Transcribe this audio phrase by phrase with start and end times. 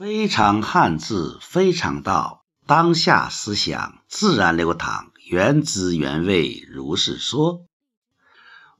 [0.00, 2.46] 非常汉字，非常道。
[2.64, 7.66] 当下思想自然流淌，原汁原味如是说。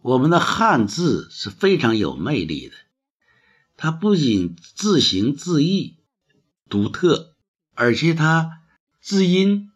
[0.00, 2.74] 我们的汉字是非常有魅力的，
[3.76, 5.98] 它不仅字形字义
[6.70, 7.36] 独特，
[7.74, 8.62] 而且它
[9.02, 9.70] 字音、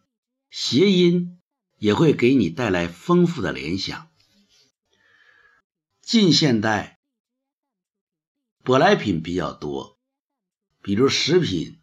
[0.48, 1.38] 谐音
[1.76, 4.08] 也会给你带来丰富的联想。
[6.00, 6.98] 近现代
[8.64, 9.93] 舶来品比较多。
[10.84, 11.80] 比如食品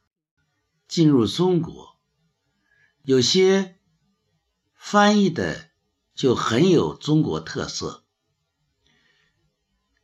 [0.88, 2.00] 进入中国，
[3.02, 3.80] 有些
[4.76, 5.72] 翻译的
[6.14, 8.06] 就很有中国特色，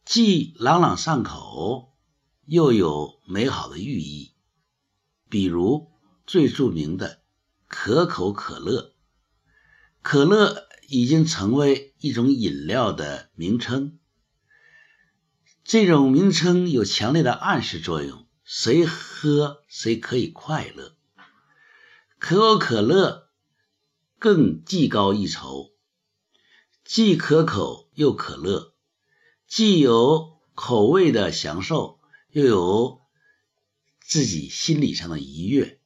[0.03, 1.95] 既朗朗上口，
[2.45, 4.33] 又有美好的寓意。
[5.29, 5.91] 比如
[6.25, 7.21] 最著名的
[7.67, 8.95] 可口可乐，
[10.01, 13.99] 可乐已经成为一种饮料的名称，
[15.63, 18.26] 这种名称有强烈的暗示作用。
[18.49, 20.95] 谁喝谁可以快乐，
[22.17, 23.29] 可口可乐
[24.17, 25.73] 更技高一筹，
[26.85, 28.73] 既可口又可乐，
[29.47, 31.99] 既有口味的享受，
[32.31, 33.01] 又有
[33.99, 35.81] 自己心理上的愉悦，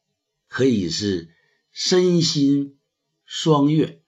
[0.48, 1.34] 可以是
[1.72, 2.78] 身心
[3.26, 4.04] 双悦。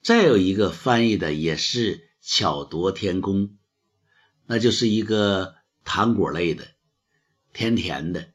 [0.00, 3.58] 再有一个翻译的也是巧夺天工，
[4.46, 6.75] 那就是一个糖果类的。
[7.56, 8.28] 甜甜的，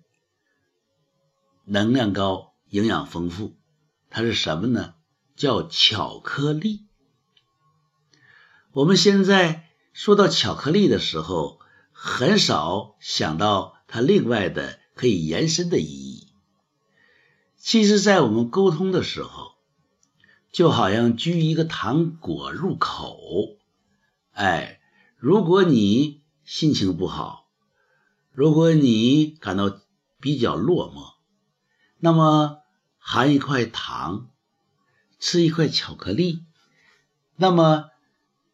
[1.64, 3.56] 能量高，营养丰富，
[4.10, 4.96] 它是什么呢？
[5.36, 6.88] 叫巧克力。
[8.72, 11.60] 我们现在说到巧克力的时候，
[11.92, 16.34] 很少想到它另外的可以延伸的意义。
[17.58, 19.52] 其实，在我们沟通的时候，
[20.52, 23.20] 就好像举一个糖果入口，
[24.32, 24.82] 哎，
[25.16, 27.51] 如果你心情不好。
[28.34, 29.82] 如果你感到
[30.22, 31.16] 比较落寞，
[31.98, 32.62] 那么
[32.98, 34.30] 含一块糖，
[35.20, 36.46] 吃一块巧克力，
[37.36, 37.90] 那么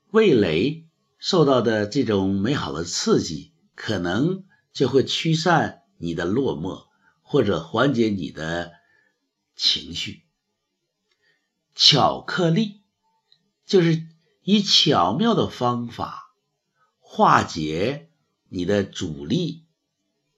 [0.10, 0.88] 味蕾
[1.20, 6.88] 受到的这种美好的刺激，可能就会驱散你的落寞，
[7.22, 8.74] 或者缓解你的
[9.56, 10.24] 情绪。
[11.76, 12.82] 巧克力
[13.68, 14.08] 就是
[14.42, 16.34] 以巧妙的方法
[16.98, 18.10] 化解
[18.50, 19.67] 你的阻力。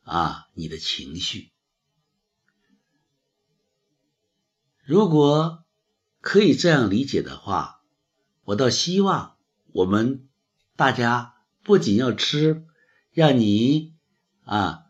[0.10, 1.52] 啊，你的情绪，
[4.84, 5.64] 如果
[6.20, 7.84] 可以这样理解的话，
[8.44, 9.38] 我倒希望
[9.72, 10.28] 我们
[10.76, 12.66] 大家不仅要吃
[13.12, 13.94] 让你
[14.46, 14.86] 啊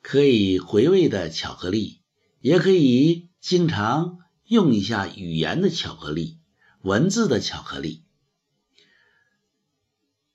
[0.00, 2.00] 可以回味的巧克力，
[2.40, 6.40] 也可以经常用一下语言的巧克力、
[6.80, 8.02] 文字的巧克力。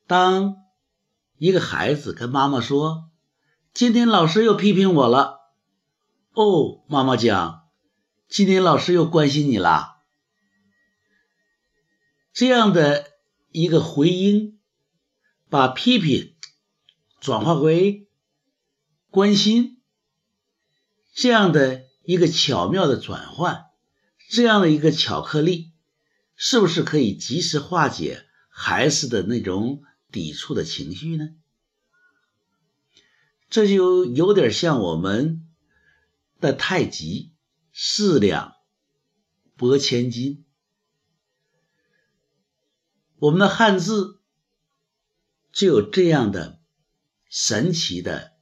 [0.05, 0.57] 当
[1.39, 3.08] 一个孩子跟妈妈说。
[3.79, 5.39] 今天老师又批评我了。
[6.33, 7.69] 哦，妈妈讲，
[8.27, 10.01] 今天老师又关心你了。
[12.33, 13.05] 这样的
[13.53, 14.59] 一个回音，
[15.47, 16.35] 把批评
[17.21, 18.09] 转化为
[19.11, 19.81] 关心，
[21.13, 23.67] 这样的一个巧妙的转换，
[24.29, 25.71] 这样的一个巧克力，
[26.35, 31.29] 是不是可以及时化解孩子的那种抵触的情绪呢？
[33.49, 35.47] 这就有点像我们
[36.39, 37.33] 的太极，
[37.73, 38.53] 四两
[39.55, 40.45] 拨千斤。
[43.15, 44.21] 我们的汉字
[45.51, 46.61] 就有这样的
[47.27, 48.33] 神奇的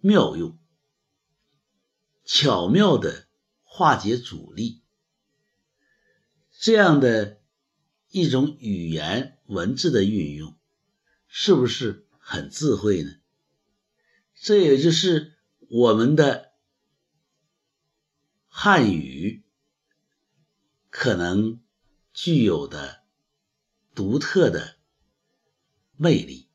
[0.00, 0.58] 妙用，
[2.24, 3.28] 巧妙的
[3.62, 4.82] 化解阻力，
[6.50, 7.40] 这样的
[8.10, 10.58] 一种语言文字的运用，
[11.28, 13.10] 是不是很智慧呢？
[14.44, 15.32] 这也就是
[15.70, 16.52] 我们的
[18.46, 19.42] 汉语
[20.90, 21.62] 可能
[22.12, 23.04] 具有的
[23.94, 24.76] 独特的
[25.96, 26.50] 魅力，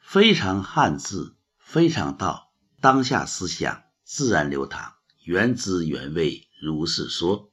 [0.00, 7.52] 非常汉字，非常道，当下思想自然流淌，原汁原味如是说。